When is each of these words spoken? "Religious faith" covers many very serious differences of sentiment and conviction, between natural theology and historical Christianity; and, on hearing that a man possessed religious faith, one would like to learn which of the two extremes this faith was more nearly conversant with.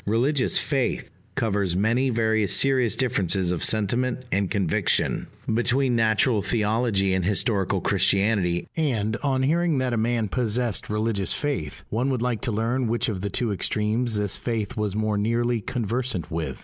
"Religious 0.07 0.57
faith" 0.57 1.11
covers 1.35 1.75
many 1.77 2.09
very 2.09 2.47
serious 2.47 2.95
differences 2.95 3.51
of 3.51 3.63
sentiment 3.63 4.17
and 4.31 4.49
conviction, 4.49 5.27
between 5.53 5.95
natural 5.95 6.41
theology 6.41 7.13
and 7.13 7.23
historical 7.23 7.79
Christianity; 7.81 8.67
and, 8.75 9.15
on 9.17 9.43
hearing 9.43 9.77
that 9.77 9.93
a 9.93 9.97
man 9.97 10.27
possessed 10.27 10.89
religious 10.89 11.35
faith, 11.35 11.83
one 11.89 12.09
would 12.09 12.23
like 12.23 12.41
to 12.41 12.51
learn 12.51 12.87
which 12.87 13.09
of 13.09 13.21
the 13.21 13.29
two 13.29 13.51
extremes 13.51 14.15
this 14.17 14.39
faith 14.39 14.75
was 14.75 14.95
more 14.95 15.19
nearly 15.19 15.61
conversant 15.61 16.31
with. 16.31 16.59